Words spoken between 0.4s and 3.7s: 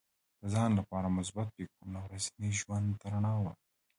د ځان لپاره مثبت فکرونه ورځني ژوند ته رڼا ورکوي.